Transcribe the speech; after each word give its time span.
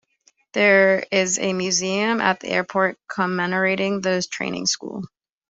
There 0.53 1.05
is 1.11 1.37
a 1.37 1.53
museum 1.53 2.21
at 2.21 2.39
the 2.39 2.47
airport 2.47 2.97
commemorating 3.07 4.01
the 4.01 4.25
training 4.31 4.65
school. 4.65 5.03